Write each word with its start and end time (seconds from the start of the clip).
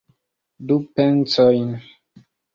Du 0.71 0.77
pencojn. 0.95 1.69